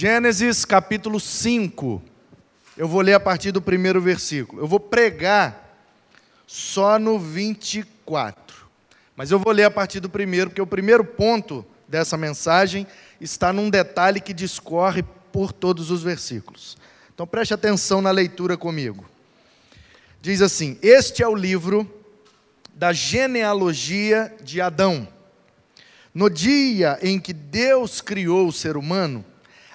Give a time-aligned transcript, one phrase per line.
[0.00, 2.00] Gênesis capítulo 5.
[2.74, 4.62] Eu vou ler a partir do primeiro versículo.
[4.62, 5.76] Eu vou pregar
[6.46, 8.66] só no 24.
[9.14, 12.86] Mas eu vou ler a partir do primeiro, porque o primeiro ponto dessa mensagem
[13.20, 16.78] está num detalhe que discorre por todos os versículos.
[17.14, 19.04] Então preste atenção na leitura comigo.
[20.22, 21.86] Diz assim: Este é o livro
[22.72, 25.06] da genealogia de Adão.
[26.14, 29.26] No dia em que Deus criou o ser humano,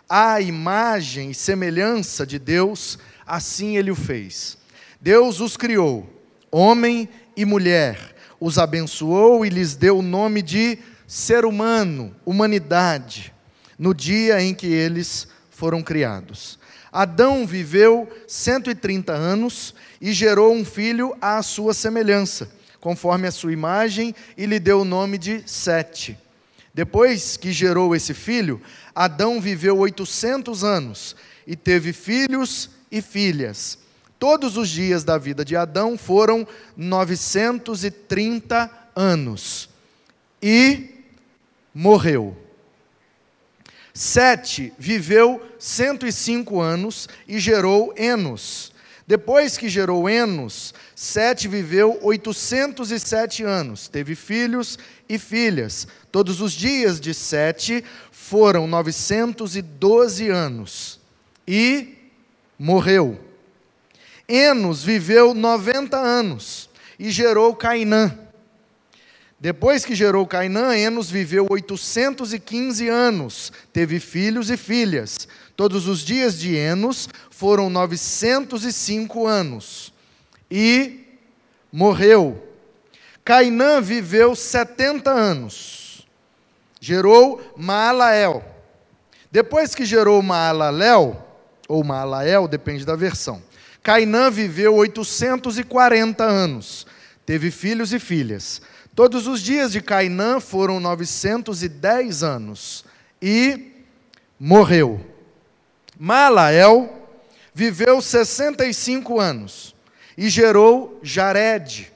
[0.09, 4.58] à imagem e semelhança de Deus, assim ele o fez.
[5.02, 6.09] Deus os criou,
[6.52, 13.34] homem e mulher, os abençoou e lhes deu o nome de ser humano, humanidade,
[13.78, 16.58] no dia em que eles foram criados.
[16.92, 24.16] Adão viveu 130 anos e gerou um filho à sua semelhança, conforme a sua imagem,
[24.38, 26.17] e lhe deu o nome de Sete.
[26.76, 28.62] Depois que gerou esse filho,
[28.94, 31.16] Adão viveu 800 anos
[31.48, 33.78] e teve filhos e filhas.
[34.20, 39.70] Todos os dias da vida de Adão foram 930 anos.
[40.44, 40.90] E
[41.73, 42.36] morreu.
[43.94, 48.73] Sete viveu 105 anos e gerou Enos.
[49.08, 55.88] Depois que gerou Enos, Sete viveu 807 anos, teve filhos e filhas.
[56.11, 61.00] Todos os dias de Sete foram 912 anos
[61.47, 61.95] e
[62.58, 63.20] morreu.
[64.28, 68.17] Enos viveu 90 anos e gerou Cainã.
[69.39, 75.28] Depois que gerou Cainã, Enos viveu 815 anos, teve filhos e filhas.
[75.56, 79.94] Todos os dias de Enos foram 905 anos
[80.50, 81.02] e
[81.72, 82.42] morreu.
[83.26, 86.08] Cainã viveu 70 anos,
[86.80, 88.45] gerou Maalael.
[89.31, 91.25] Depois que gerou Maalalel,
[91.68, 93.41] ou Maalael, depende da versão,
[93.81, 96.85] Cainã viveu 840 anos,
[97.25, 98.62] teve filhos e filhas.
[98.94, 102.85] Todos os dias de Cainã foram 910 anos
[103.19, 103.72] e
[104.40, 105.03] morreu.
[105.97, 107.09] Malael
[107.56, 109.75] viveu 65 anos
[110.16, 111.94] e gerou Jared.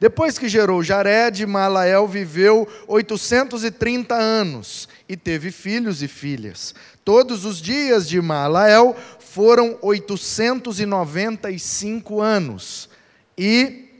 [0.00, 6.74] Depois que gerou Jared, Malael viveu 830 anos e teve filhos e filhas.
[7.04, 12.88] Todos os dias de Malael foram 895 anos
[13.36, 13.90] e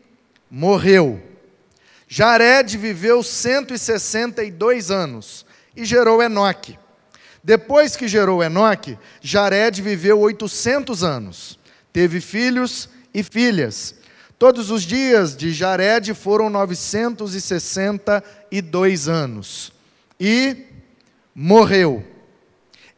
[0.50, 1.20] morreu.
[2.08, 5.44] Jared viveu 162 anos
[5.76, 6.78] e gerou Enoque.
[7.44, 11.58] Depois que gerou Enoque, Jared viveu 800 anos.
[11.92, 13.99] Teve filhos e filhas.
[14.40, 19.70] Todos os dias de Jared foram 962 anos.
[20.18, 20.56] E
[21.34, 22.02] morreu.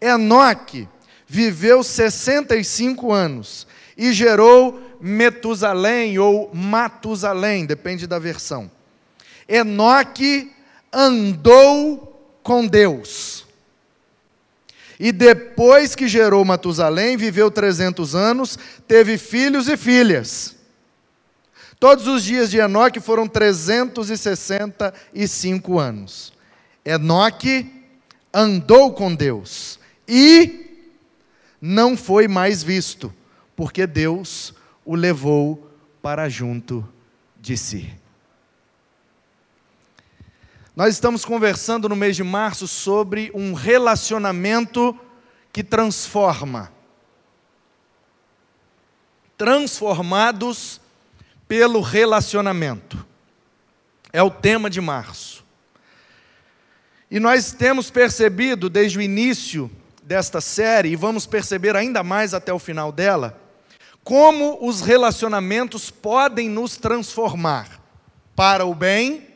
[0.00, 0.88] Enoque
[1.26, 3.66] viveu 65 anos
[3.98, 8.70] e gerou Metusalém ou Matusalém, depende da versão.
[9.48, 10.52] Enoque
[10.92, 13.44] andou com Deus.
[14.96, 20.61] E depois que gerou Matusalém, viveu 300 anos, teve filhos e filhas.
[21.82, 26.32] Todos os dias de Enoque foram 365 anos.
[26.84, 27.66] Enoque
[28.32, 30.86] andou com Deus e
[31.60, 33.12] não foi mais visto,
[33.56, 34.54] porque Deus
[34.84, 35.68] o levou
[36.00, 36.88] para junto
[37.40, 37.92] de si.
[40.76, 44.96] Nós estamos conversando no mês de março sobre um relacionamento
[45.52, 46.72] que transforma.
[49.36, 50.80] Transformados
[51.52, 53.04] pelo relacionamento.
[54.10, 55.44] É o tema de março.
[57.10, 59.70] E nós temos percebido desde o início
[60.02, 63.38] desta série, e vamos perceber ainda mais até o final dela,
[64.02, 67.82] como os relacionamentos podem nos transformar
[68.34, 69.28] para o bem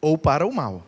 [0.00, 0.86] ou para o mal.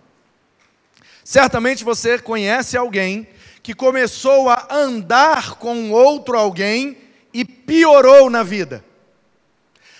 [1.24, 3.26] Certamente você conhece alguém
[3.64, 6.96] que começou a andar com outro alguém
[7.34, 8.86] e piorou na vida.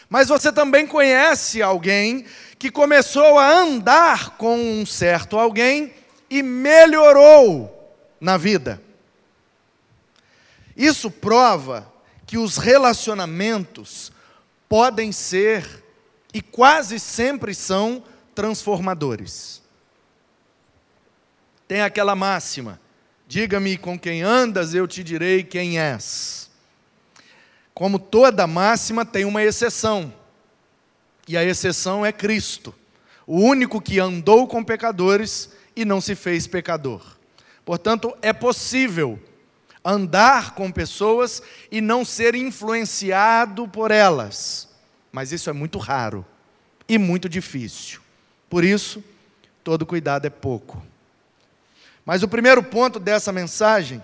[0.09, 2.25] Mas você também conhece alguém
[2.59, 5.93] que começou a andar com um certo alguém
[6.31, 7.75] e melhorou
[8.21, 8.83] na vida.
[10.77, 11.93] Isso prova
[12.27, 14.13] que os relacionamentos
[14.69, 15.85] podem ser
[16.33, 18.03] e quase sempre são
[18.35, 19.63] transformadores.
[21.67, 22.81] Tem aquela máxima:
[23.27, 26.48] diga-me com quem andas, eu te direi quem és.
[27.79, 30.13] Como toda máxima, tem uma exceção,
[31.29, 32.75] e a exceção é Cristo,
[33.25, 37.01] o único que andou com pecadores e não se fez pecador.
[37.65, 39.17] Portanto, é possível
[39.85, 41.41] andar com pessoas
[41.71, 44.69] e não ser influenciado por elas.
[45.13, 46.27] Mas isso é muito raro
[46.89, 48.01] e muito difícil.
[48.51, 49.05] Por isso,
[49.63, 50.85] todo cuidado é pouco.
[52.05, 54.03] Mas o primeiro ponto dessa mensagem,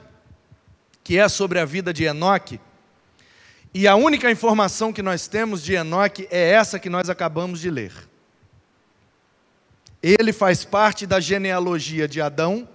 [1.02, 2.60] que é sobre a vida de Enoque,
[3.74, 7.68] e a única informação que nós temos de Enoque é essa que nós acabamos de
[7.68, 7.92] ler.
[10.00, 12.68] Ele faz parte da genealogia de Adão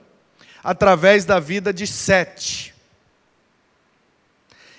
[0.62, 2.76] através da vida de Sete.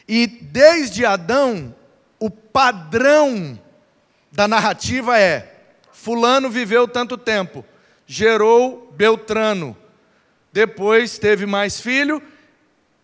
[0.06, 1.74] E desde Adão,
[2.18, 3.58] o padrão
[4.30, 7.64] da narrativa é: Fulano viveu tanto tempo,
[8.06, 9.74] gerou Beltrano,
[10.52, 12.22] depois teve mais filho,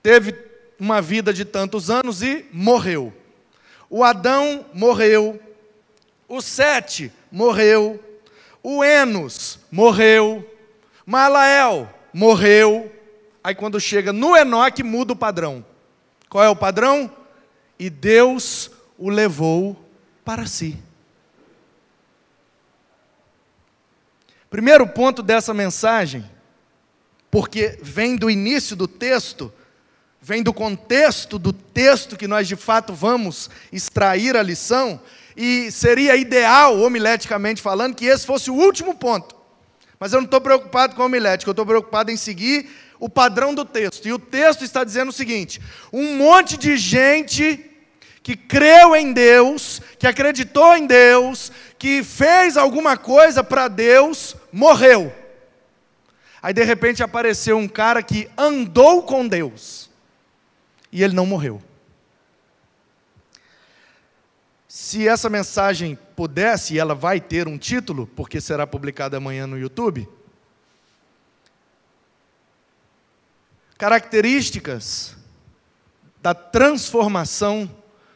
[0.02, 0.45] teve
[0.78, 3.12] uma vida de tantos anos e morreu.
[3.88, 5.40] O Adão morreu,
[6.28, 8.02] o Sete morreu,
[8.62, 10.48] o Enos morreu,
[11.04, 12.92] Malael morreu.
[13.42, 15.64] Aí quando chega no Enoque muda o padrão.
[16.28, 17.10] Qual é o padrão?
[17.78, 19.76] E Deus o levou
[20.24, 20.76] para si.
[24.50, 26.24] Primeiro ponto dessa mensagem,
[27.30, 29.52] porque vem do início do texto,
[30.20, 35.00] vem do contexto do texto que nós de fato vamos extrair a lição,
[35.36, 39.36] e seria ideal, homileticamente falando, que esse fosse o último ponto.
[40.00, 42.68] Mas eu não estou preocupado com a homilética, eu estou preocupado em seguir
[42.98, 44.08] o padrão do texto.
[44.08, 45.60] E o texto está dizendo o seguinte:
[45.92, 47.70] um monte de gente
[48.22, 55.14] que creu em Deus, que acreditou em Deus, que fez alguma coisa para Deus, morreu.
[56.42, 59.85] Aí de repente apareceu um cara que andou com Deus
[60.96, 61.62] e ele não morreu.
[64.66, 69.58] Se essa mensagem pudesse, e ela vai ter um título, porque será publicada amanhã no
[69.58, 70.08] YouTube,
[73.76, 75.14] características
[76.22, 77.70] da transformação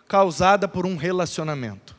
[0.08, 1.89] causada por um relacionamento.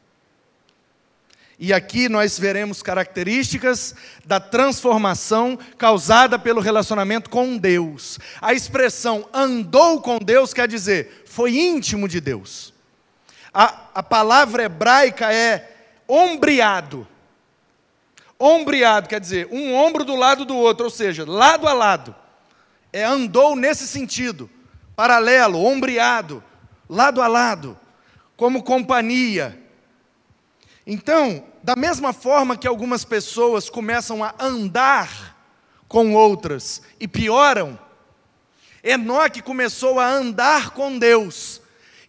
[1.64, 3.94] E aqui nós veremos características
[4.26, 8.18] da transformação causada pelo relacionamento com Deus.
[8.42, 12.74] A expressão andou com Deus quer dizer foi íntimo de Deus.
[13.54, 15.72] A, a palavra hebraica é
[16.08, 17.08] ombreado.
[18.40, 22.16] Ombreado quer dizer um ombro do lado do outro, ou seja, lado a lado.
[22.92, 24.50] É andou nesse sentido,
[24.96, 26.44] paralelo, ombreado,
[26.90, 27.78] lado a lado,
[28.36, 29.61] como companhia.
[30.86, 35.38] Então, da mesma forma que algumas pessoas começam a andar
[35.88, 37.78] com outras e pioram,
[38.84, 41.62] Enoque começou a andar com Deus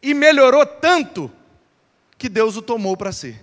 [0.03, 1.31] e melhorou tanto
[2.17, 3.39] que Deus o tomou para si.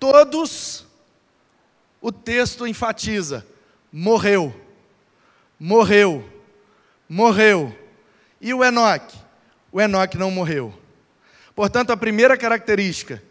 [0.00, 0.84] Todos,
[2.00, 3.46] o texto enfatiza,
[3.92, 4.54] morreu,
[5.58, 6.28] morreu,
[7.08, 7.78] morreu.
[8.40, 9.16] E o Enoque?
[9.70, 10.83] O Enoque não morreu.
[11.54, 13.22] Portanto, a primeira característica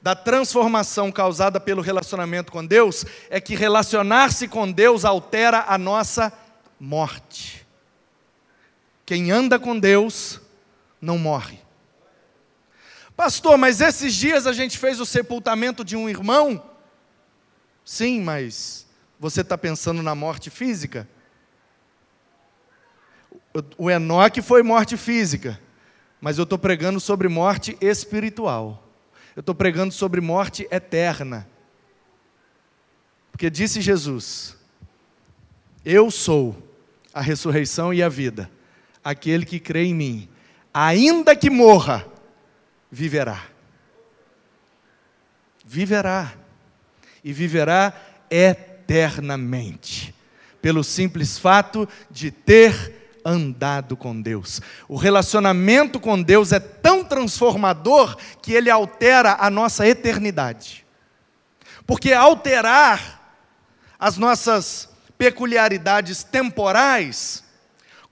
[0.00, 6.32] da transformação causada pelo relacionamento com Deus é que relacionar-se com Deus altera a nossa
[6.78, 7.64] morte.
[9.06, 10.40] Quem anda com Deus
[11.00, 11.60] não morre.
[13.16, 16.70] Pastor, mas esses dias a gente fez o sepultamento de um irmão?
[17.84, 18.86] Sim, mas
[19.20, 21.08] você está pensando na morte física?
[23.76, 25.60] O Enoque foi morte física,
[26.22, 28.88] mas eu estou pregando sobre morte espiritual.
[29.34, 31.48] Eu estou pregando sobre morte eterna.
[33.32, 34.56] Porque disse Jesus:
[35.84, 36.56] Eu sou
[37.12, 38.48] a ressurreição e a vida.
[39.02, 40.28] Aquele que crê em mim,
[40.72, 42.06] ainda que morra,
[42.88, 43.44] viverá.
[45.64, 46.34] Viverá.
[47.24, 47.92] E viverá
[48.30, 50.14] eternamente.
[50.60, 54.60] Pelo simples fato de ter andado com Deus.
[54.88, 60.84] O relacionamento com Deus é tão transformador que ele altera a nossa eternidade.
[61.86, 63.20] Porque alterar
[63.98, 67.44] as nossas peculiaridades temporais,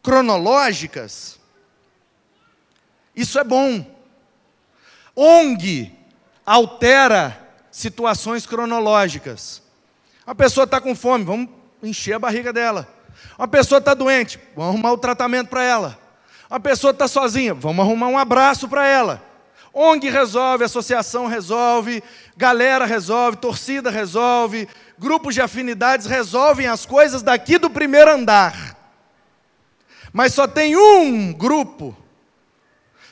[0.03, 1.39] cronológicas,
[3.15, 3.85] isso é bom.
[5.15, 5.93] ONG
[6.47, 9.63] altera situações cronológicas.
[10.27, 11.49] A pessoa está com fome, vamos
[11.83, 13.00] encher a barriga dela.
[13.39, 15.99] Uma pessoa está doente, vamos arrumar o tratamento para ela.
[16.51, 19.23] Uma pessoa está sozinha, vamos arrumar um abraço para ela.
[19.73, 22.03] ONG resolve, associação resolve,
[22.37, 28.77] galera resolve, torcida resolve, grupos de afinidades resolvem as coisas daqui do primeiro andar.
[30.13, 31.97] Mas só tem um grupo,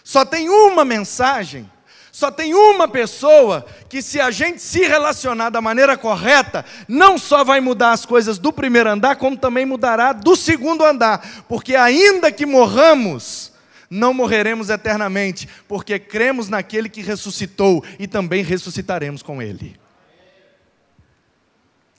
[0.03, 1.71] só tem uma mensagem,
[2.19, 7.45] Só tem uma pessoa que, se a gente se relacionar da maneira correta, não só
[7.45, 11.45] vai mudar as coisas do primeiro andar, como também mudará do segundo andar.
[11.49, 13.53] Porque, ainda que morramos,
[13.89, 19.79] não morreremos eternamente, porque cremos naquele que ressuscitou e também ressuscitaremos com ele.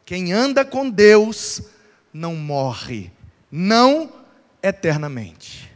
[0.04, 1.62] Quem anda com Deus
[2.14, 3.10] não morre,
[3.50, 4.12] não
[4.62, 5.72] eternamente.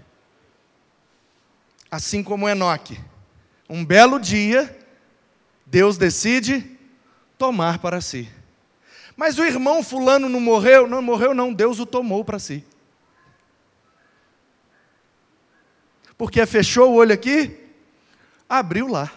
[1.90, 3.00] Assim como Enoque
[3.70, 4.78] um belo dia,
[5.66, 6.78] Deus decide
[7.38, 8.30] tomar para si.
[9.16, 10.88] Mas o irmão fulano não morreu?
[10.88, 12.64] Não morreu, não, Deus o tomou para si.
[16.18, 17.58] Porque fechou o olho aqui,
[18.48, 19.12] abriu lá.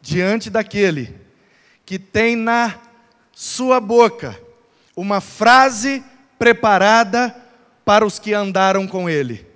[0.00, 1.18] Diante daquele
[1.84, 2.78] que tem na
[3.32, 4.40] sua boca
[4.94, 6.04] uma frase
[6.38, 7.34] preparada
[7.84, 9.46] para os que andaram com ele: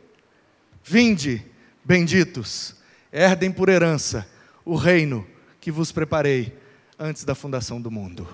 [0.83, 1.45] Vinde,
[1.85, 2.82] benditos
[3.13, 4.27] herdem por herança
[4.65, 5.27] o reino
[5.61, 6.59] que vos preparei
[6.99, 8.27] antes da fundação do mundo.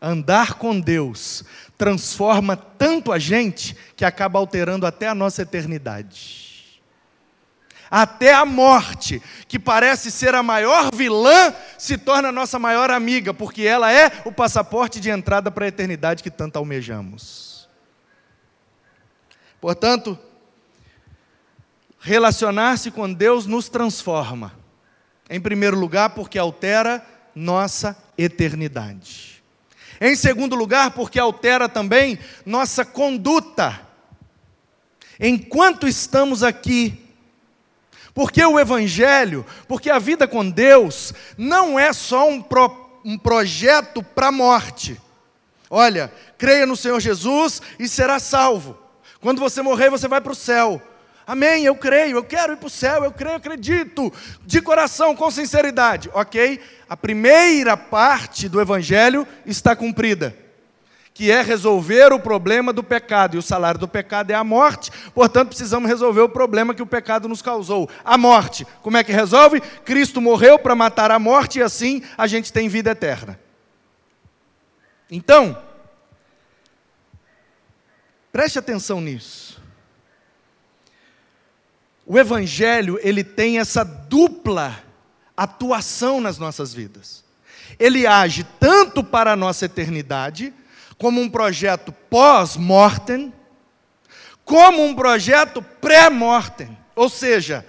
[0.00, 1.44] Andar com Deus
[1.78, 6.80] transforma tanto a gente que acaba alterando até a nossa eternidade.
[7.88, 13.34] Até a morte, que parece ser a maior vilã, se torna a nossa maior amiga,
[13.34, 17.68] porque ela é o passaporte de entrada para a eternidade que tanto almejamos.
[19.60, 20.18] Portanto,
[22.02, 24.52] relacionar-se com Deus nos transforma.
[25.30, 27.02] Em primeiro lugar, porque altera
[27.34, 29.42] nossa eternidade.
[30.00, 33.80] Em segundo lugar, porque altera também nossa conduta.
[35.18, 37.08] Enquanto estamos aqui,
[38.12, 44.02] porque o Evangelho, porque a vida com Deus, não é só um, pro, um projeto
[44.02, 45.00] para a morte.
[45.70, 48.76] Olha, creia no Senhor Jesus e será salvo.
[49.20, 50.82] Quando você morrer, você vai para o céu.
[51.26, 54.12] Amém, eu creio, eu quero ir para o céu, eu creio, acredito,
[54.44, 56.10] de coração, com sinceridade.
[56.12, 56.60] Ok?
[56.88, 60.36] A primeira parte do Evangelho está cumprida,
[61.14, 64.90] que é resolver o problema do pecado, e o salário do pecado é a morte,
[65.14, 68.66] portanto precisamos resolver o problema que o pecado nos causou, a morte.
[68.82, 69.60] Como é que resolve?
[69.60, 73.38] Cristo morreu para matar a morte e assim a gente tem vida eterna.
[75.08, 75.56] Então,
[78.32, 79.61] preste atenção nisso.
[82.04, 84.82] O evangelho, ele tem essa dupla
[85.36, 87.24] atuação nas nossas vidas.
[87.78, 90.52] Ele age tanto para a nossa eternidade,
[90.98, 93.32] como um projeto pós-mortem,
[94.44, 96.76] como um projeto pré-mortem.
[96.94, 97.66] Ou seja,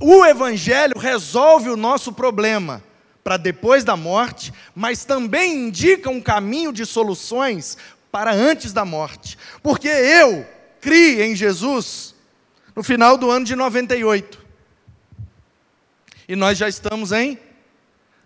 [0.00, 2.82] o Evangelho resolve o nosso problema
[3.24, 7.76] para depois da morte, mas também indica um caminho de soluções
[8.12, 9.36] para antes da morte.
[9.62, 10.46] Porque eu
[10.80, 12.14] criei em Jesus
[12.78, 14.46] no final do ano de 98.
[16.28, 17.36] E nós já estamos em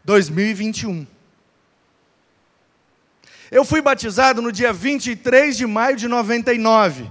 [0.04, 1.06] 2021.
[3.50, 7.10] Eu fui batizado no dia 23 de maio de 99.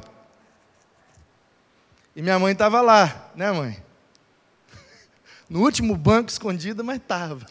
[2.16, 3.84] E minha mãe estava lá, né, mãe?
[5.50, 7.44] No último banco escondido, mas estava.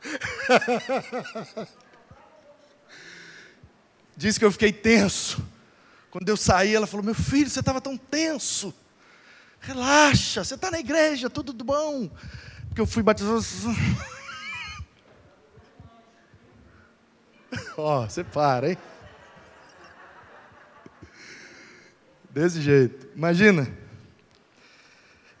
[4.16, 5.44] Diz que eu fiquei tenso.
[6.12, 8.74] Quando eu saí, ela falou: Meu filho, você estava tão tenso.
[9.58, 12.10] Relaxa, você está na igreja, tudo bom.
[12.68, 13.40] Porque eu fui batizado.
[17.78, 18.76] Ó, oh, você para, hein?
[22.28, 23.08] Desse jeito.
[23.16, 23.74] Imagina.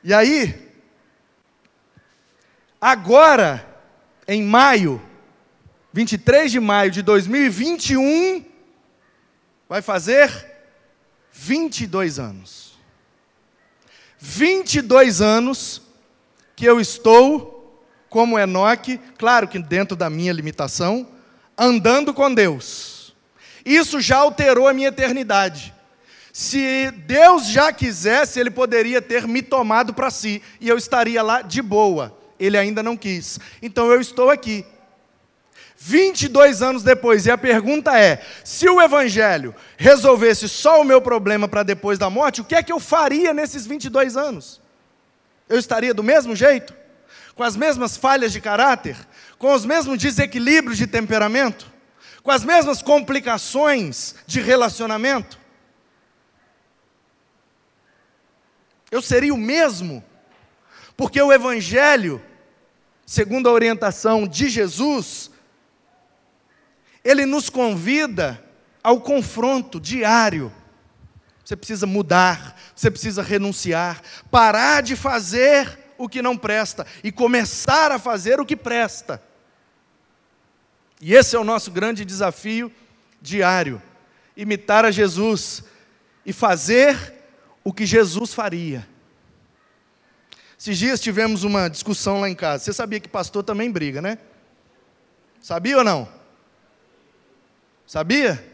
[0.02, 0.72] E aí,
[2.80, 3.84] agora,
[4.26, 5.02] em maio,
[5.92, 8.42] 23 de maio de 2021,
[9.68, 10.51] vai fazer
[11.32, 12.72] 22 anos.
[14.18, 15.82] 22 anos
[16.54, 21.08] que eu estou, como Enoque, claro que dentro da minha limitação,
[21.58, 23.14] andando com Deus.
[23.64, 25.74] Isso já alterou a minha eternidade.
[26.32, 31.42] Se Deus já quisesse, Ele poderia ter me tomado para si, e eu estaria lá
[31.42, 32.16] de boa.
[32.38, 33.38] Ele ainda não quis.
[33.60, 34.64] Então eu estou aqui.
[35.84, 41.48] 22 anos depois, e a pergunta é: se o Evangelho resolvesse só o meu problema
[41.48, 44.60] para depois da morte, o que é que eu faria nesses 22 anos?
[45.48, 46.72] Eu estaria do mesmo jeito?
[47.34, 48.96] Com as mesmas falhas de caráter?
[49.38, 51.66] Com os mesmos desequilíbrios de temperamento?
[52.22, 55.36] Com as mesmas complicações de relacionamento?
[58.88, 60.04] Eu seria o mesmo?
[60.96, 62.22] Porque o Evangelho,
[63.04, 65.31] segundo a orientação de Jesus,
[67.04, 68.42] ele nos convida
[68.82, 70.52] ao confronto diário.
[71.44, 77.92] Você precisa mudar, você precisa renunciar, parar de fazer o que não presta e começar
[77.92, 79.22] a fazer o que presta.
[81.00, 82.72] E esse é o nosso grande desafio
[83.20, 83.82] diário:
[84.36, 85.64] imitar a Jesus
[86.24, 87.14] e fazer
[87.64, 88.88] o que Jesus faria.
[90.58, 92.62] Esses dias tivemos uma discussão lá em casa.
[92.62, 94.16] Você sabia que pastor também briga, né?
[95.40, 96.21] Sabia ou não?
[97.86, 98.44] Sabia?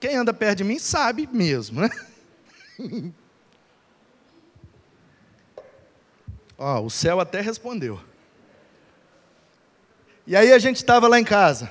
[0.00, 1.90] Quem anda perto de mim sabe mesmo, né?
[6.56, 8.00] Ó, o céu até respondeu.
[10.26, 11.70] E aí a gente estava lá em casa,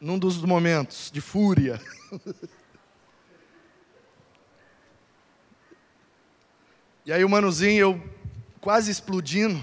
[0.00, 1.80] num dos momentos de fúria.
[7.04, 8.02] e aí o Manuzinho, eu
[8.60, 9.62] quase explodindo.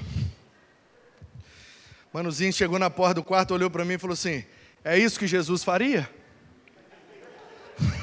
[2.14, 4.46] Manuzinho chegou na porta do quarto, olhou para mim e falou assim:
[4.84, 6.10] É isso que Jesus faria?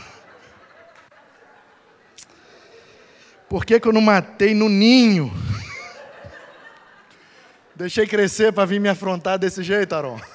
[3.48, 5.30] Por que, que eu não matei no ninho?
[7.76, 10.18] Deixei crescer para vir me afrontar desse jeito, Aron.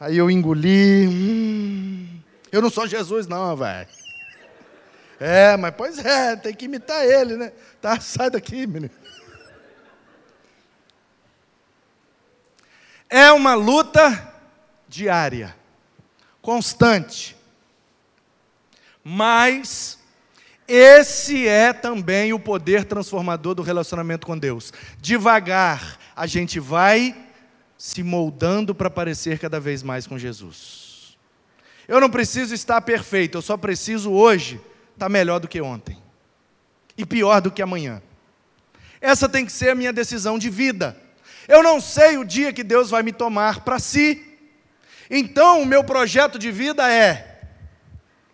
[0.00, 1.06] Aí eu engoli.
[1.06, 2.20] Hum,
[2.50, 3.86] eu não sou Jesus, não, velho.
[5.20, 7.52] É, mas pois é, tem que imitar ele, né?
[7.80, 8.90] Tá, sai daqui, menino.
[13.08, 14.31] É uma luta
[14.92, 15.56] diária,
[16.42, 17.34] constante.
[19.02, 19.98] Mas
[20.68, 24.70] esse é também o poder transformador do relacionamento com Deus.
[25.00, 27.16] Devagar, a gente vai
[27.78, 31.16] se moldando para parecer cada vez mais com Jesus.
[31.88, 34.60] Eu não preciso estar perfeito, eu só preciso hoje
[34.92, 35.98] estar melhor do que ontem
[36.96, 38.02] e pior do que amanhã.
[39.00, 40.96] Essa tem que ser a minha decisão de vida.
[41.48, 44.31] Eu não sei o dia que Deus vai me tomar para si.
[45.14, 47.38] Então, o meu projeto de vida é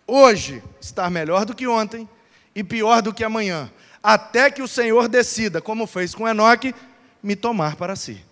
[0.07, 2.07] hoje estar melhor do que ontem
[2.55, 3.69] e pior do que amanhã,
[4.01, 6.73] até que o Senhor decida, como fez com Enoque,
[7.21, 8.23] me tomar para si.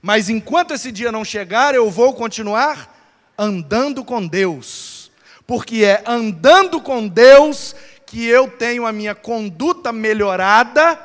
[0.00, 2.96] Mas enquanto esse dia não chegar, eu vou continuar
[3.36, 5.10] andando com Deus,
[5.44, 7.74] porque é andando com Deus
[8.06, 10.96] que eu tenho a minha conduta melhorada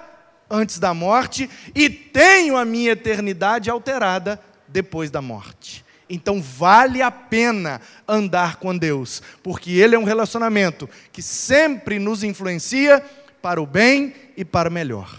[0.47, 5.80] antes da morte e tenho a minha eternidade alterada depois da morte.
[6.13, 12.21] Então vale a pena andar com Deus, porque Ele é um relacionamento que sempre nos
[12.21, 13.01] influencia
[13.41, 15.09] para o bem e para o melhor.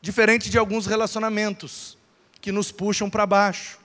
[0.00, 1.98] Diferente de alguns relacionamentos
[2.40, 3.78] que nos puxam para baixo,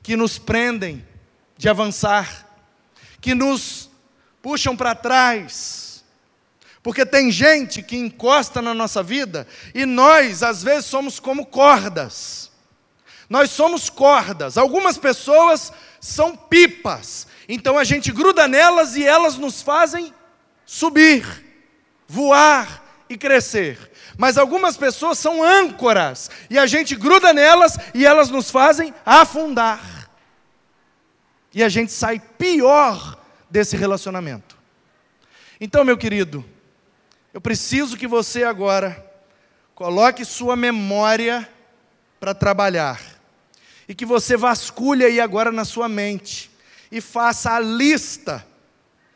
[0.00, 1.04] que nos prendem
[1.58, 2.48] de avançar,
[3.20, 3.90] que nos
[4.40, 6.04] puxam para trás.
[6.84, 12.49] Porque tem gente que encosta na nossa vida e nós, às vezes, somos como cordas
[13.30, 14.58] nós somos cordas.
[14.58, 17.28] Algumas pessoas são pipas.
[17.48, 20.12] Então a gente gruda nelas e elas nos fazem
[20.66, 21.24] subir,
[22.08, 23.92] voar e crescer.
[24.18, 30.10] Mas algumas pessoas são âncoras e a gente gruda nelas e elas nos fazem afundar.
[31.54, 33.16] E a gente sai pior
[33.48, 34.58] desse relacionamento.
[35.60, 36.44] Então, meu querido,
[37.32, 39.06] eu preciso que você agora
[39.74, 41.48] coloque sua memória
[42.18, 43.00] para trabalhar
[43.90, 46.48] e que você vasculhe aí agora na sua mente
[46.92, 48.46] e faça a lista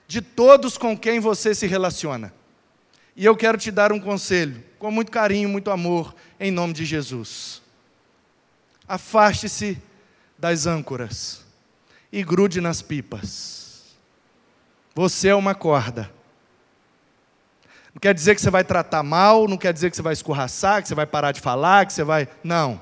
[0.09, 2.35] de todos com quem você se relaciona.
[3.15, 6.85] E eu quero te dar um conselho, com muito carinho, muito amor, em nome de
[6.85, 7.63] Jesus.
[8.89, 9.81] Afaste-se
[10.37, 11.45] das âncoras
[12.11, 13.95] e grude nas pipas.
[14.93, 16.11] Você é uma corda.
[17.95, 20.83] Não quer dizer que você vai tratar mal, não quer dizer que você vai escorraçar,
[20.83, 22.27] que você vai parar de falar, que você vai.
[22.43, 22.81] Não.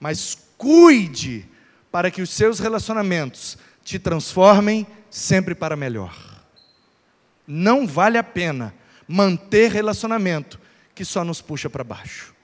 [0.00, 1.48] Mas cuide
[1.90, 6.16] para que os seus relacionamentos te transformem sempre para melhor.
[7.46, 8.74] Não vale a pena
[9.06, 10.58] manter relacionamento
[10.94, 12.34] que só nos puxa para baixo.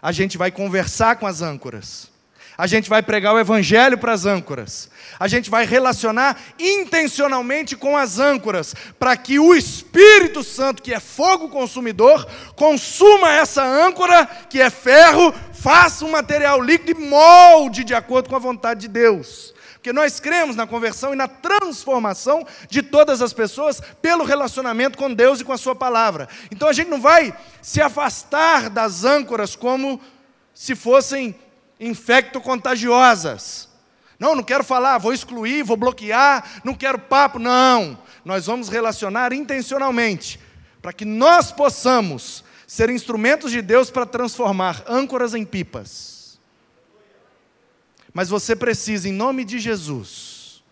[0.00, 2.10] A gente vai conversar com as âncoras.
[2.60, 4.90] A gente vai pregar o evangelho para as âncoras.
[5.18, 11.00] A gente vai relacionar intencionalmente com as âncoras, para que o Espírito Santo, que é
[11.00, 17.94] fogo consumidor, consuma essa âncora, que é ferro, faça um material líquido e molde de
[17.94, 19.54] acordo com a vontade de Deus.
[19.76, 25.14] Porque nós cremos na conversão e na transformação de todas as pessoas pelo relacionamento com
[25.14, 26.28] Deus e com a Sua palavra.
[26.52, 29.98] Então a gente não vai se afastar das âncoras como
[30.52, 31.34] se fossem
[31.80, 33.68] infecto-contagiosas.
[34.18, 37.38] Não, não quero falar, vou excluir, vou bloquear, não quero papo.
[37.38, 37.98] Não.
[38.22, 40.38] Nós vamos relacionar intencionalmente,
[40.82, 46.38] para que nós possamos ser instrumentos de Deus para transformar âncoras em pipas.
[48.12, 50.62] Mas você precisa, em nome de Jesus,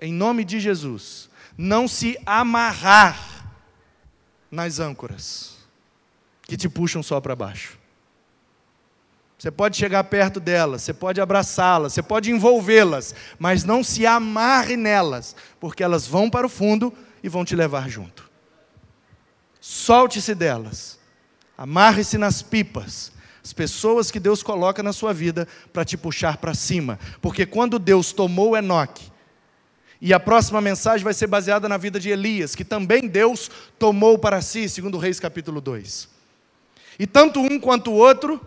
[0.00, 3.46] em nome de Jesus, não se amarrar
[4.50, 5.56] nas âncoras,
[6.42, 7.75] que te puxam só para baixo.
[9.46, 14.76] Você pode chegar perto delas, você pode abraçá-las, você pode envolvê-las, mas não se amarre
[14.76, 18.28] nelas, porque elas vão para o fundo e vão te levar junto.
[19.60, 20.98] Solte-se delas,
[21.56, 26.52] amarre-se nas pipas, as pessoas que Deus coloca na sua vida para te puxar para
[26.52, 29.12] cima, porque quando Deus tomou Enoque,
[30.00, 34.18] e a próxima mensagem vai ser baseada na vida de Elias, que também Deus tomou
[34.18, 36.08] para si, segundo Reis capítulo 2.
[36.98, 38.40] E tanto um quanto o outro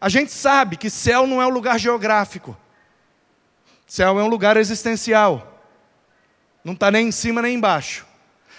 [0.00, 2.56] a gente sabe que céu não é um lugar geográfico.
[3.86, 5.60] Céu é um lugar existencial.
[6.62, 8.06] Não está nem em cima nem embaixo.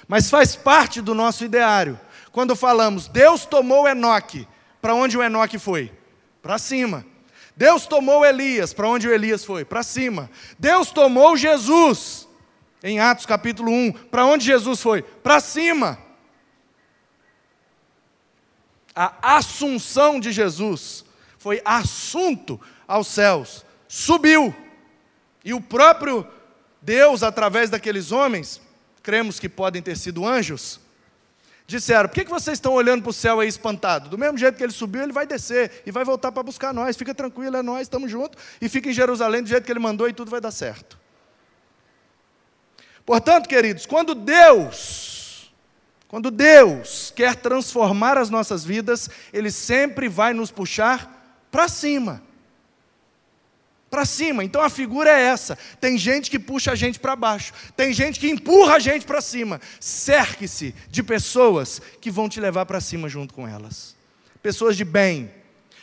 [0.08, 2.00] Mas faz parte do nosso ideário.
[2.32, 4.48] Quando falamos, Deus tomou Enoque,
[4.82, 5.92] para onde o Enoque foi?
[6.42, 7.06] Para cima.
[7.56, 9.64] Deus tomou Elias, para onde o Elias foi?
[9.64, 10.30] Para cima.
[10.58, 12.28] Deus tomou Jesus,
[12.82, 15.02] em Atos capítulo 1, para onde Jesus foi?
[15.02, 16.00] Para cima.
[18.96, 21.06] A assunção de Jesus
[21.40, 24.54] foi assunto aos céus, subiu.
[25.44, 26.28] E o próprio
[26.82, 28.62] Deus, através daqueles homens,
[29.02, 30.80] cremos que podem ter sido anjos,
[31.66, 34.10] disseram: por que, vocês estão olhando para o céu aí espantado?
[34.10, 36.98] Do mesmo jeito que ele subiu, ele vai descer e vai voltar para buscar nós.
[36.98, 38.38] Fica tranquilo, é nós, estamos juntos.
[38.62, 41.00] E fica em Jerusalém do jeito que ele mandou e tudo vai dar certo.
[43.06, 45.52] Portanto, queridos, quando Deus,
[46.10, 51.19] quando Deus quer transformar as nossas vidas, Ele sempre vai nos puxar
[51.52, 52.22] para cima.
[53.90, 54.44] Para cima.
[54.44, 55.58] Então a figura é essa.
[55.82, 57.54] Tem gente que puxa a gente para baixo.
[57.76, 59.60] Tem gente que empurra a gente para cima.
[59.80, 63.96] Cerque-se de pessoas que vão te levar para cima junto com elas.
[64.44, 65.32] Pessoas de bem.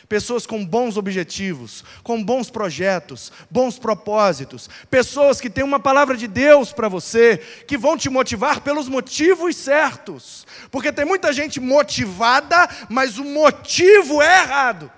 [0.07, 6.29] Pessoas com bons objetivos, com bons projetos, bons propósitos, pessoas que têm uma palavra de
[6.29, 12.69] Deus para você, que vão te motivar pelos motivos certos, porque tem muita gente motivada,
[12.87, 14.89] mas o motivo é errado.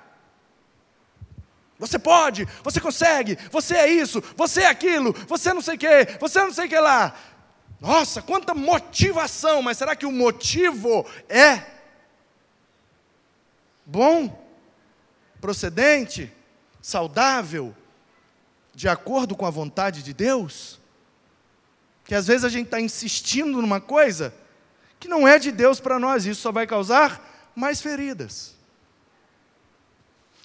[1.80, 6.18] Você pode, você consegue, você é isso, você é aquilo, você não sei o que,
[6.20, 7.15] você não sei o que lá.
[7.80, 11.63] Nossa, quanta motivação, mas será que o motivo é
[13.86, 14.46] bom,
[15.39, 16.32] procedente,
[16.82, 17.74] saudável,
[18.76, 20.82] de acordo com a vontade de Deus?
[22.04, 24.34] Que às vezes a gente está insistindo numa coisa
[25.00, 28.59] que não é de Deus para nós, isso só vai causar mais feridas.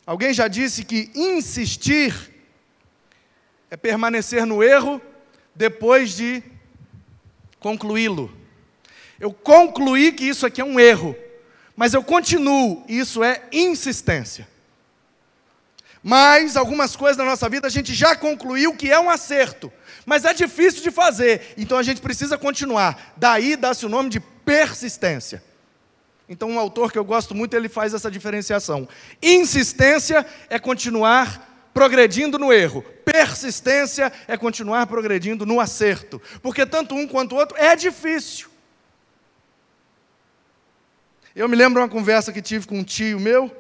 [0.07, 2.31] Alguém já disse que insistir
[3.71, 5.01] é permanecer no erro
[5.55, 6.43] depois de
[7.59, 8.31] concluí-lo.
[9.19, 11.17] Eu concluí que isso aqui é um erro,
[11.75, 14.47] mas eu continuo, isso é insistência.
[16.03, 19.73] Mas algumas coisas na nossa vida a gente já concluiu que é um acerto,
[20.05, 23.15] mas é difícil de fazer, então a gente precisa continuar.
[23.17, 25.43] Daí dá-se o nome de persistência.
[26.29, 28.89] Então, um autor que eu gosto muito, ele faz essa diferenciação.
[29.23, 32.83] Insistência é continuar progredindo no erro.
[33.05, 36.23] Persistência é continuar progredindo no acerto.
[36.41, 38.49] Porque tanto um quanto o outro é difícil.
[41.37, 43.55] Eu me lembro de uma conversa que tive com um tio meu,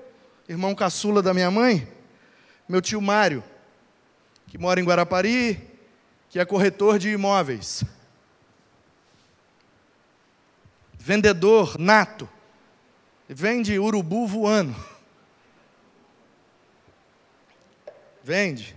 [0.48, 1.88] irmão caçula da minha mãe,
[2.68, 3.42] meu tio Mário,
[4.46, 5.60] que mora em Guarapari,
[6.30, 7.82] que é corretor de imóveis.
[10.96, 12.28] Vendedor nato.
[13.36, 14.76] Vende urubu voando.
[18.22, 18.76] Vende.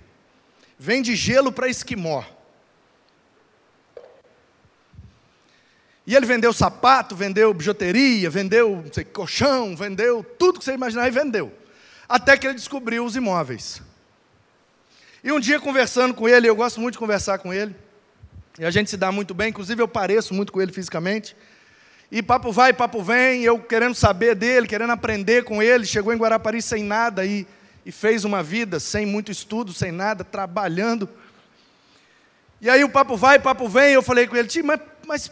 [0.79, 2.23] Vende gelo para esquimó.
[6.07, 11.11] E ele vendeu sapato, vendeu bijuteria, vendeu sei, colchão, vendeu tudo que você imaginar e
[11.11, 11.55] vendeu.
[12.09, 13.79] Até que ele descobriu os imóveis.
[15.23, 17.75] E um dia conversando com ele, eu gosto muito de conversar com ele,
[18.57, 21.35] e a gente se dá muito bem, inclusive eu pareço muito com ele fisicamente.
[22.11, 25.85] E papo vai, papo vem, eu querendo saber dele, querendo aprender com ele.
[25.85, 27.45] Chegou em Guarapari sem nada e,
[27.85, 31.09] e fez uma vida sem muito estudo, sem nada, trabalhando.
[32.61, 35.31] E aí o papo vai, papo vem, eu falei com ele, tio, mas, mas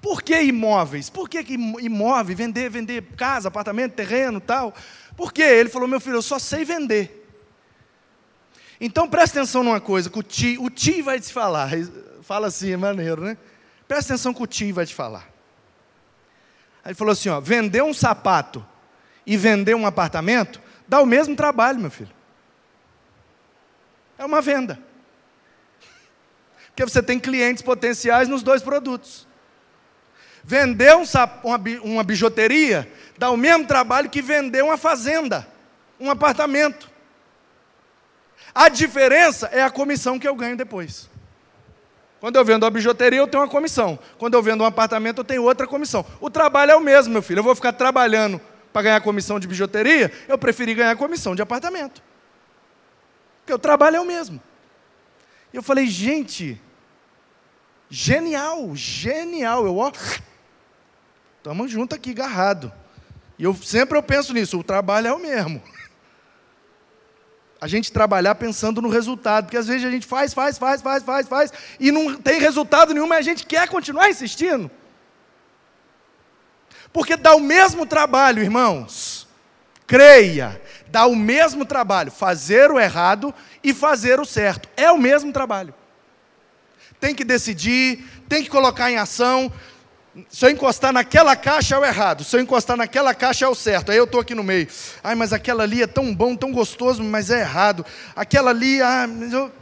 [0.00, 1.10] por que imóveis?
[1.10, 2.36] Por que, que imóvel?
[2.36, 4.74] Vender, vender casa, apartamento, terreno tal?
[5.16, 5.42] Por quê?
[5.42, 7.24] Ele falou, meu filho, eu só sei vender.
[8.80, 11.70] Então presta atenção numa coisa, que o tio, o tio vai te falar.
[12.22, 13.36] Fala assim, é maneiro, né?
[13.86, 15.35] Presta atenção que o tio vai te falar.
[16.86, 18.64] Aí ele falou assim: ó, vender um sapato
[19.26, 22.14] e vender um apartamento dá o mesmo trabalho, meu filho.
[24.16, 24.78] É uma venda.
[26.68, 29.26] Porque você tem clientes potenciais nos dois produtos.
[30.44, 31.02] Vender um
[31.42, 35.44] uma, uma bijuteria dá o mesmo trabalho que vender uma fazenda,
[35.98, 36.88] um apartamento.
[38.54, 41.10] A diferença é a comissão que eu ganho depois.
[42.26, 43.96] Quando eu vendo uma bijuteria, eu tenho uma comissão.
[44.18, 46.04] Quando eu vendo um apartamento, eu tenho outra comissão.
[46.20, 47.38] O trabalho é o mesmo, meu filho.
[47.38, 48.40] Eu vou ficar trabalhando
[48.72, 52.02] para ganhar comissão de bijuteria, eu preferi ganhar comissão de apartamento.
[53.38, 54.42] Porque o trabalho é o mesmo.
[55.52, 56.60] E eu falei, gente,
[57.88, 59.64] genial, genial.
[59.64, 59.92] Eu, ó,
[61.38, 62.72] estamos juntos aqui, agarrado.
[63.38, 65.62] E eu sempre eu penso nisso, o trabalho é o mesmo.
[67.60, 71.02] A gente trabalhar pensando no resultado, porque às vezes a gente faz, faz, faz, faz,
[71.02, 74.70] faz, faz, e não tem resultado nenhum, mas a gente quer continuar insistindo.
[76.92, 79.26] Porque dá o mesmo trabalho, irmãos.
[79.86, 84.68] Creia, dá o mesmo trabalho fazer o errado e fazer o certo.
[84.76, 85.74] É o mesmo trabalho.
[86.98, 89.52] Tem que decidir, tem que colocar em ação.
[90.30, 93.54] Se eu encostar naquela caixa é o errado, se eu encostar naquela caixa é o
[93.54, 93.92] certo.
[93.92, 94.66] Aí eu estou aqui no meio.
[95.04, 97.84] Ai, mas aquela ali é tão bom, tão gostoso, mas é errado.
[98.14, 99.52] Aquela ali, ah, eu...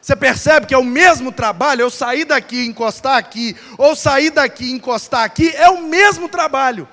[0.00, 4.72] Você percebe que é o mesmo trabalho, eu sair daqui, encostar aqui, ou sair daqui,
[4.72, 6.88] encostar aqui, é o mesmo trabalho,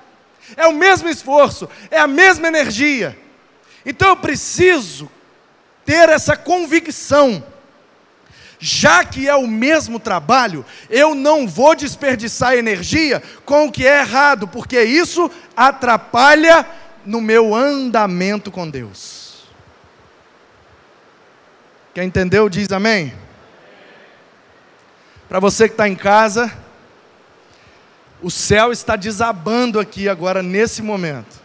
[0.56, 3.18] é o mesmo esforço, é a mesma energia.
[3.84, 5.10] Então eu preciso
[5.84, 7.42] ter essa convicção.
[8.62, 14.00] Já que é o mesmo trabalho, eu não vou desperdiçar energia com o que é
[14.00, 16.66] errado, porque isso atrapalha
[17.06, 19.44] no meu andamento com Deus.
[21.94, 23.14] Quem entendeu, diz amém.
[25.26, 26.52] Para você que está em casa,
[28.20, 31.40] o céu está desabando aqui agora, nesse momento.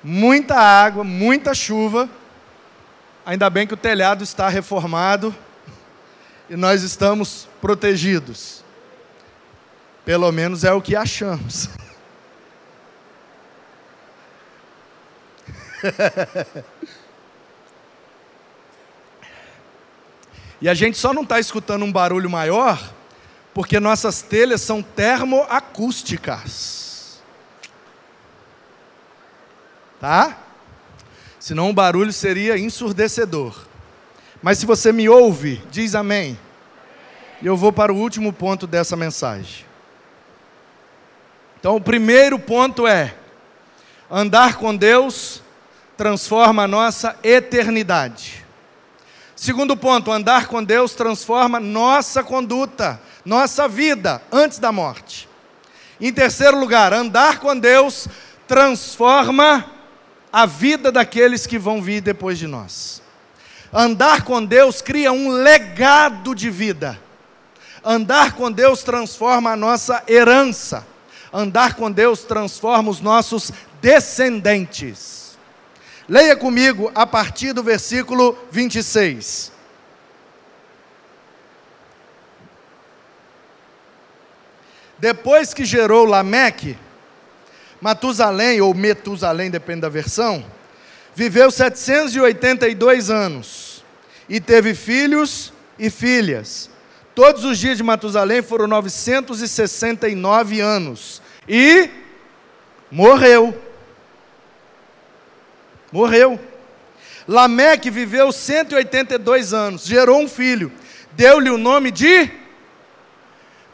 [0.00, 2.08] Muita água, muita chuva.
[3.24, 5.34] Ainda bem que o telhado está reformado
[6.48, 8.64] e nós estamos protegidos.
[10.04, 11.68] Pelo menos é o que achamos.
[20.60, 22.92] E a gente só não está escutando um barulho maior
[23.52, 27.20] porque nossas telhas são termoacústicas.
[30.00, 30.38] Tá?
[31.38, 33.65] Senão o barulho seria ensurdecedor.
[34.42, 36.38] Mas se você me ouve, diz amém.
[37.40, 39.66] E eu vou para o último ponto dessa mensagem.
[41.58, 43.14] Então, o primeiro ponto é:
[44.10, 45.42] andar com Deus
[45.96, 48.44] transforma a nossa eternidade.
[49.34, 55.28] Segundo ponto, andar com Deus transforma nossa conduta, nossa vida antes da morte.
[56.00, 58.08] Em terceiro lugar, andar com Deus
[58.46, 59.70] transforma
[60.32, 63.02] a vida daqueles que vão vir depois de nós.
[63.78, 66.98] Andar com Deus cria um legado de vida.
[67.84, 70.86] Andar com Deus transforma a nossa herança.
[71.30, 75.36] Andar com Deus transforma os nossos descendentes.
[76.08, 79.52] Leia comigo a partir do versículo 26.
[84.96, 86.78] Depois que gerou Lameque,
[87.78, 90.42] Matusalém, ou Metusalém, depende da versão,
[91.14, 93.65] viveu 782 anos
[94.28, 96.70] e teve filhos e filhas.
[97.14, 101.88] Todos os dias de Matusalém foram 969 anos e
[102.90, 103.62] morreu.
[105.90, 106.38] Morreu.
[107.26, 110.70] Lameque viveu 182 anos, gerou um filho,
[111.12, 112.30] deu-lhe o nome de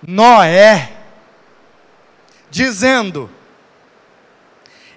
[0.01, 0.91] Noé,
[2.51, 3.31] dizendo: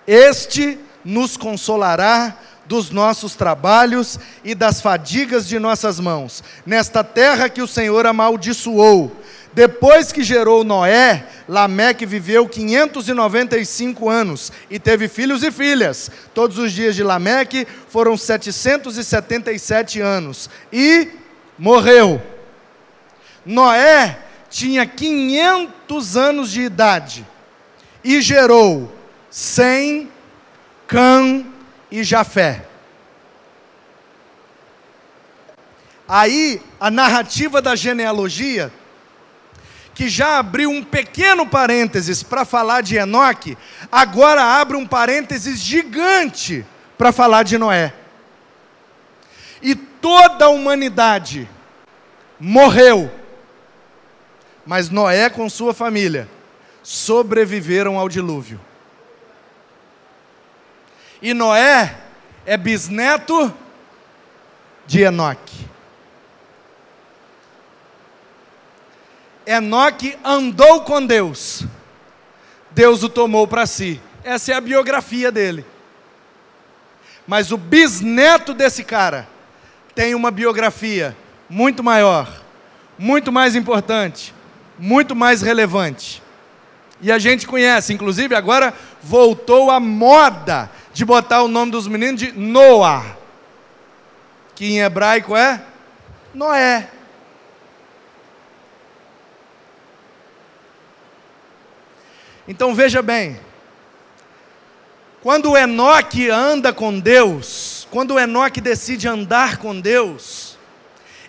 [0.08, 7.62] Este nos consolará dos nossos trabalhos e das fadigas de nossas mãos, nesta terra que
[7.62, 9.16] o Senhor amaldiçoou
[9.56, 16.12] depois que gerou Noé, Lameque viveu 595 anos e teve filhos e filhas.
[16.34, 21.08] Todos os dias de Lameque foram 777 anos e
[21.58, 22.22] morreu.
[23.46, 27.26] Noé tinha 500 anos de idade
[28.04, 28.94] e gerou
[29.30, 30.12] Sem,
[30.86, 31.46] Cã
[31.92, 32.66] e Jafé.
[36.08, 38.72] Aí, a narrativa da genealogia
[39.96, 43.58] que já abriu um pequeno parênteses para falar de Enoque,
[43.90, 46.66] agora abre um parênteses gigante
[46.98, 47.94] para falar de Noé.
[49.62, 51.50] E toda a humanidade
[52.38, 53.10] morreu,
[54.66, 56.28] mas Noé com sua família
[56.84, 58.60] sobreviveram ao dilúvio.
[61.26, 61.98] E Noé
[62.46, 63.52] é bisneto
[64.86, 65.66] de Enoque.
[69.44, 71.66] Enoque andou com Deus.
[72.70, 74.00] Deus o tomou para si.
[74.24, 75.66] Essa é a biografia dele.
[77.26, 79.28] Mas o bisneto desse cara
[79.96, 81.18] tem uma biografia
[81.50, 82.30] muito maior,
[83.00, 84.32] muito mais importante,
[84.78, 86.22] muito mais relevante.
[87.02, 92.22] E a gente conhece, inclusive agora voltou a moda de botar o nome dos meninos
[92.22, 93.18] de Noah,
[94.56, 95.62] que em hebraico é
[96.34, 96.90] Noé.
[102.48, 103.38] Então veja bem,
[105.22, 110.58] quando Enoque anda com Deus, quando Enoque decide andar com Deus,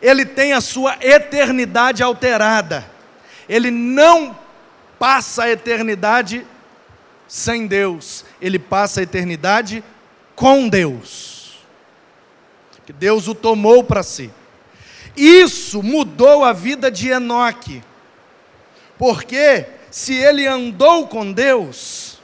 [0.00, 2.88] ele tem a sua eternidade alterada.
[3.48, 4.38] Ele não
[4.96, 6.46] passa a eternidade
[7.26, 9.83] sem Deus, ele passa a eternidade
[10.35, 11.59] com Deus.
[12.85, 14.31] Que Deus o tomou para si.
[15.16, 17.83] Isso mudou a vida de Enoque.
[18.99, 22.18] Porque se ele andou com Deus,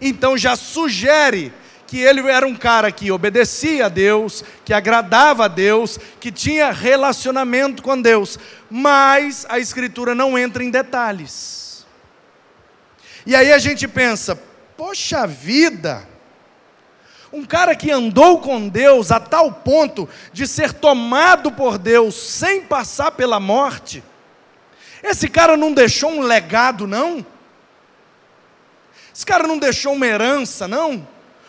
[0.00, 1.52] então já sugere
[1.86, 6.70] que ele era um cara que obedecia a Deus, que agradava a Deus, que tinha
[6.70, 8.38] relacionamento com Deus.
[8.70, 11.86] Mas a Escritura não entra em detalhes.
[13.24, 14.38] E aí a gente pensa,
[14.78, 16.06] poxa vida,
[17.32, 22.60] um cara que andou com Deus a tal ponto de ser tomado por Deus sem
[22.60, 24.04] passar pela morte,
[25.02, 27.26] esse cara não deixou um legado, não?
[29.12, 31.06] Esse cara não deixou uma herança, não?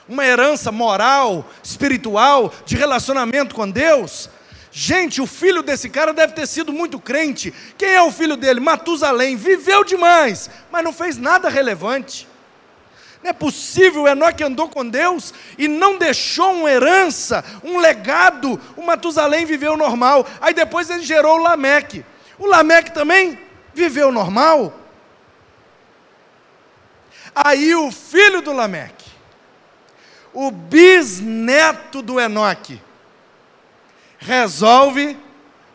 [0.07, 4.27] Uma herança moral, espiritual, de relacionamento com Deus?
[4.71, 7.53] Gente, o filho desse cara deve ter sido muito crente.
[7.77, 8.59] Quem é o filho dele?
[8.59, 9.35] Matusalém.
[9.35, 12.27] Viveu demais, mas não fez nada relevante.
[13.21, 18.59] Não é possível, Enoque andou com Deus e não deixou uma herança, um legado.
[18.77, 20.25] O Matusalém viveu normal.
[20.39, 22.05] Aí depois ele gerou o Lameque.
[22.37, 23.37] O Lameque também
[23.73, 24.73] viveu normal.
[27.35, 29.11] Aí o filho do Lameque,
[30.33, 32.81] o bisneto do Enoque,
[34.17, 35.17] resolve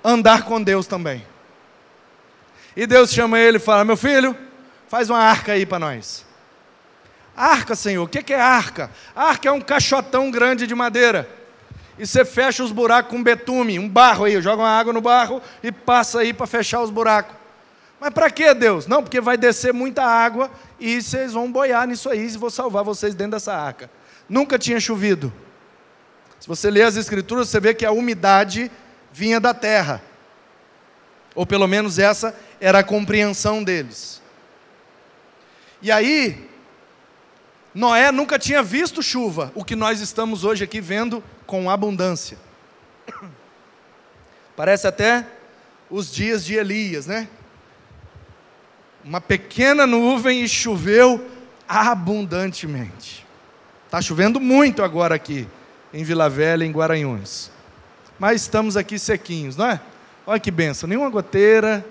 [0.02, 1.26] andar com Deus também.
[2.76, 4.36] E Deus chama ele e fala: Meu filho,
[4.88, 6.23] faz uma arca aí para nós.
[7.36, 8.90] Arca, Senhor, o que é arca?
[9.14, 11.28] Arca é um caixotão grande de madeira.
[11.98, 15.40] E você fecha os buracos com betume, um barro aí, joga uma água no barro
[15.62, 17.34] e passa aí para fechar os buracos.
[18.00, 18.86] Mas para que, Deus?
[18.86, 22.84] Não, porque vai descer muita água e vocês vão boiar nisso aí e vou salvar
[22.84, 23.90] vocês dentro dessa arca.
[24.28, 25.32] Nunca tinha chovido.
[26.40, 28.70] Se você ler as escrituras, você vê que a umidade
[29.12, 30.02] vinha da terra.
[31.34, 34.20] Ou pelo menos essa era a compreensão deles.
[35.80, 36.50] E aí,
[37.74, 42.38] Noé nunca tinha visto chuva, o que nós estamos hoje aqui vendo com abundância.
[44.56, 45.26] Parece até
[45.90, 47.28] os dias de Elias, né?
[49.04, 51.28] Uma pequena nuvem e choveu
[51.68, 53.26] abundantemente.
[53.86, 55.46] Está chovendo muito agora aqui
[55.92, 57.50] em Vila Velha, em Guaranhões.
[58.18, 59.80] Mas estamos aqui sequinhos, não é?
[60.26, 61.84] Olha que benção, nenhuma goteira,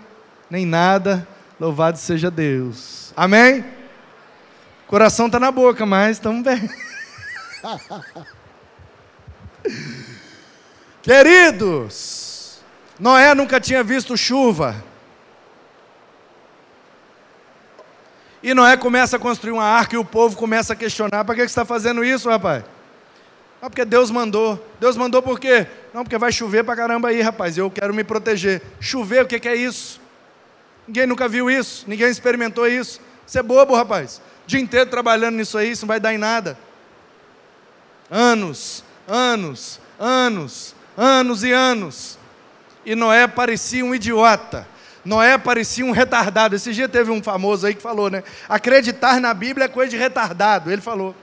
[0.50, 1.28] nem nada.
[1.60, 3.14] Louvado seja Deus.
[3.16, 3.64] Amém?
[4.94, 6.70] Coração está na boca, mas estamos bem.
[11.02, 12.60] Queridos,
[13.00, 14.76] Noé nunca tinha visto chuva.
[18.44, 21.42] E Noé começa a construir uma arca e o povo começa a questionar: para que
[21.42, 22.64] você está fazendo isso, rapaz?
[23.64, 24.64] Ah, porque Deus mandou.
[24.80, 25.66] Deus mandou por quê?
[25.92, 27.58] Não, porque vai chover pra caramba aí, rapaz.
[27.58, 28.62] Eu quero me proteger.
[28.80, 30.00] Chover, o que, que é isso?
[30.88, 33.02] Ninguém nunca viu isso, ninguém experimentou isso.
[33.26, 34.22] Você é bobo, rapaz.
[34.46, 36.58] O dia inteiro trabalhando nisso aí, isso não vai dar em nada.
[38.10, 42.20] Anos, anos, anos, anos e anos.
[42.86, 44.68] E Noé parecia um idiota.
[45.06, 46.56] Noé parecia um retardado.
[46.56, 48.24] Esse dia teve um famoso aí que falou, né?
[48.48, 50.72] Acreditar na Bíblia é coisa de retardado.
[50.72, 51.16] Ele falou.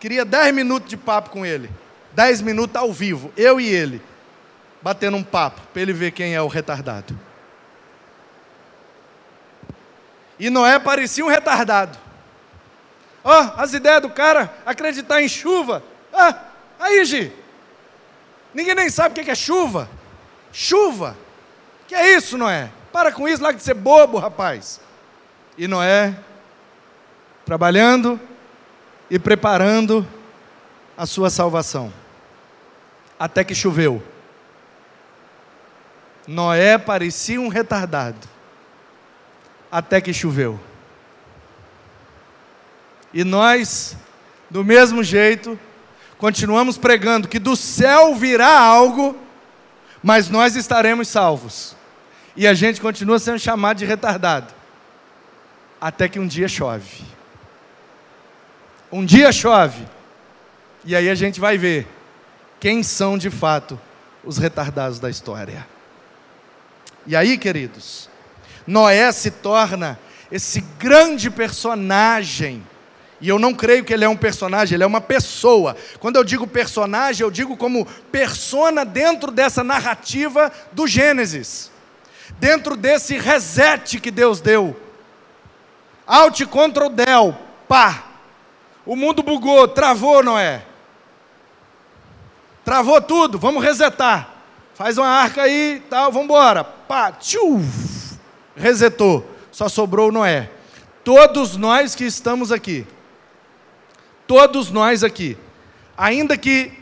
[0.00, 1.70] Queria 10 minutos de papo com ele.
[2.14, 4.00] 10 minutos ao vivo, eu e ele,
[4.80, 7.18] batendo um papo, para ele ver quem é o retardado.
[10.38, 11.98] E Noé parecia um retardado.
[13.22, 15.82] Ó, oh, as ideias do cara acreditar em chuva.
[16.12, 16.36] Ah,
[16.78, 17.32] aí, Gi.
[18.52, 19.88] Ninguém nem sabe o que é chuva.
[20.52, 21.16] Chuva.
[21.86, 22.70] Que é isso, Noé?
[22.92, 24.80] Para com isso, lá de ser bobo, rapaz.
[25.56, 26.14] E Noé,
[27.44, 28.20] trabalhando,
[29.10, 30.06] e preparando
[30.96, 31.92] a sua salvação.
[33.18, 34.02] Até que choveu.
[36.26, 38.33] Noé parecia um retardado.
[39.74, 40.60] Até que choveu.
[43.12, 43.96] E nós,
[44.48, 45.58] do mesmo jeito,
[46.16, 49.18] continuamos pregando que do céu virá algo,
[50.00, 51.74] mas nós estaremos salvos.
[52.36, 54.54] E a gente continua sendo chamado de retardado.
[55.80, 57.02] Até que um dia chove.
[58.92, 59.84] Um dia chove,
[60.84, 61.88] e aí a gente vai ver
[62.60, 63.76] quem são de fato
[64.22, 65.66] os retardados da história.
[67.08, 68.08] E aí, queridos,
[68.66, 69.98] Noé se torna
[70.30, 72.64] esse grande personagem.
[73.20, 75.76] E eu não creio que ele é um personagem, ele é uma pessoa.
[75.98, 81.70] Quando eu digo personagem, eu digo como persona dentro dessa narrativa do Gênesis.
[82.38, 84.76] Dentro desse reset que Deus deu.
[86.06, 87.34] Alt Ctrl Del,
[87.68, 88.04] pá.
[88.84, 90.62] O mundo bugou, travou, Noé.
[92.64, 94.28] Travou tudo, vamos resetar.
[94.74, 96.64] Faz uma arca aí, tal, vamos embora.
[96.64, 97.62] Pá, tchiu,
[98.56, 99.28] resetou.
[99.50, 100.50] Só sobrou Noé.
[101.04, 102.86] Todos nós que estamos aqui,
[104.26, 105.36] todos nós aqui,
[105.96, 106.72] ainda que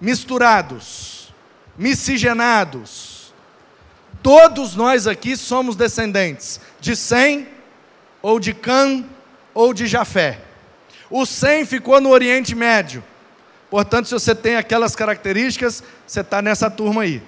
[0.00, 1.32] misturados,
[1.78, 3.32] miscigenados,
[4.22, 7.46] todos nós aqui somos descendentes de Sem,
[8.20, 9.04] ou de Cã,
[9.54, 10.40] ou de Jafé.
[11.08, 13.04] O Sem ficou no Oriente Médio.
[13.70, 17.22] Portanto, se você tem aquelas características, você está nessa turma aí.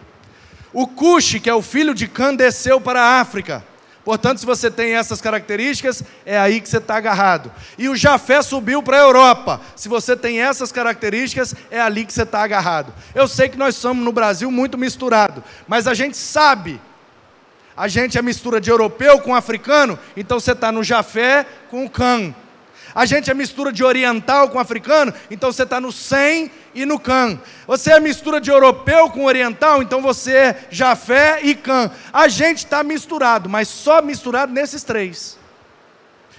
[0.72, 3.64] O Cuxi, que é o filho de Cã, desceu para a África.
[4.04, 7.52] Portanto, se você tem essas características, é aí que você está agarrado.
[7.78, 9.60] E o Jafé subiu para a Europa.
[9.76, 12.92] Se você tem essas características, é ali que você está agarrado.
[13.14, 16.80] Eu sei que nós somos no Brasil muito misturado, mas a gente sabe.
[17.76, 21.90] A gente é mistura de europeu com africano, então você está no Jafé com o
[21.90, 22.34] Cã.
[22.94, 26.98] A gente é mistura de oriental com africano, então você está no sem e no
[26.98, 27.38] can.
[27.66, 31.90] Você é mistura de europeu com oriental, então você é jafé e can.
[32.12, 35.38] A gente está misturado, mas só misturado nesses três.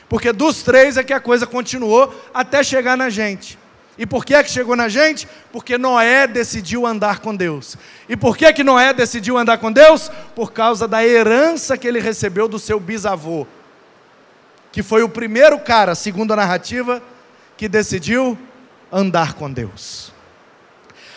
[0.07, 3.57] Porque dos três é que a coisa continuou até chegar na gente.
[3.97, 5.27] E por que é que chegou na gente?
[5.51, 7.77] Porque Noé decidiu andar com Deus.
[8.09, 10.11] E por que que Noé decidiu andar com Deus?
[10.35, 13.47] Por causa da herança que ele recebeu do seu bisavô
[14.73, 17.01] que foi o primeiro cara, segundo a narrativa,
[17.55, 18.35] que decidiu
[18.91, 20.11] andar com Deus.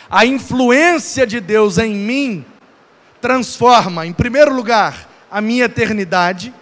[0.07, 2.45] A influência de Deus em mim
[3.19, 6.53] transforma, em primeiro lugar, a minha eternidade,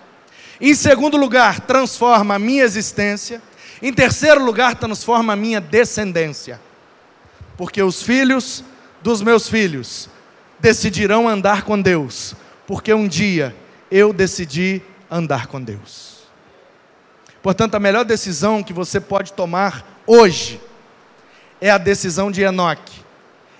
[0.60, 3.42] em segundo lugar, transforma a minha existência,
[3.82, 6.62] em terceiro lugar, transforma a minha descendência,
[7.58, 8.64] porque os filhos
[9.04, 10.10] dos meus filhos
[10.62, 12.34] decidirão andar com Deus,
[12.66, 13.54] porque um dia
[13.92, 14.82] eu decidi
[15.12, 16.05] andar com Deus.
[17.46, 20.60] Portanto, a melhor decisão que você pode tomar hoje
[21.62, 23.06] é a decisão de Enoque,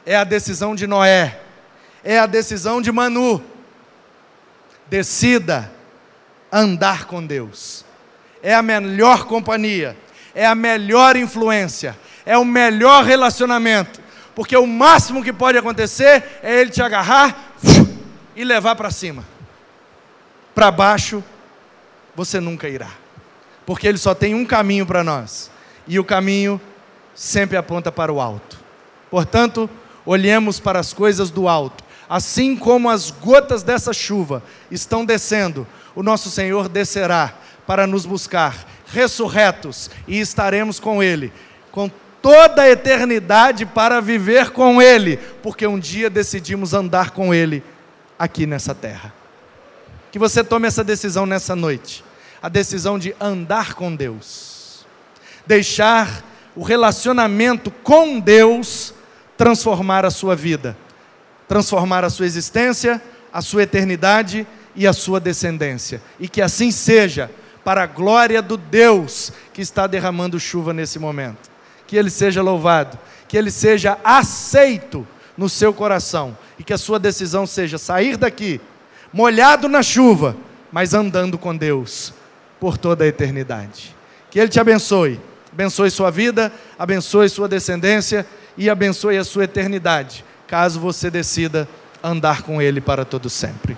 [0.04, 1.40] é a decisão de Noé,
[2.04, 3.44] é a decisão de Manu.
[4.88, 5.72] Decida
[6.52, 7.86] andar com Deus.
[8.42, 9.96] É a melhor companhia,
[10.34, 14.02] é a melhor influência, é o melhor relacionamento,
[14.34, 17.54] porque o máximo que pode acontecer é ele te agarrar
[18.36, 19.24] e levar para cima.
[20.56, 21.24] Para baixo,
[22.16, 23.05] você nunca irá
[23.66, 25.50] porque ele só tem um caminho para nós,
[25.88, 26.62] e o caminho
[27.14, 28.60] sempre aponta para o alto.
[29.10, 29.70] Portanto,
[30.06, 31.84] olhemos para as coisas do alto.
[32.08, 37.34] Assim como as gotas dessa chuva estão descendo, o nosso Senhor descerá
[37.66, 41.34] para nos buscar, ressurretos, e estaremos com Ele,
[41.72, 41.90] com
[42.22, 47.64] toda a eternidade para viver com Ele, porque um dia decidimos andar com Ele
[48.20, 49.12] aqui nessa terra.
[50.12, 52.05] Que você tome essa decisão nessa noite
[52.46, 54.86] a decisão de andar com Deus,
[55.48, 56.24] deixar
[56.56, 58.94] o relacionamento com Deus
[59.36, 60.78] transformar a sua vida,
[61.48, 63.02] transformar a sua existência,
[63.34, 66.00] a sua eternidade e a sua descendência.
[66.20, 67.32] E que assim seja,
[67.64, 71.50] para a glória do Deus que está derramando chuva nesse momento.
[71.88, 77.00] Que Ele seja louvado, que Ele seja aceito no seu coração e que a sua
[77.00, 78.62] decisão seja sair daqui,
[79.12, 80.38] molhado na chuva,
[80.72, 82.14] mas andando com Deus
[82.60, 83.96] por toda a eternidade.
[84.30, 85.20] Que Ele te abençoe,
[85.52, 88.26] abençoe sua vida, abençoe sua descendência
[88.58, 91.68] e abençoe a sua eternidade, caso você decida
[92.04, 93.78] andar com Ele para todo sempre.